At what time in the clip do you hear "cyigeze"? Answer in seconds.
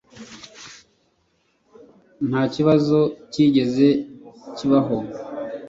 3.31-3.87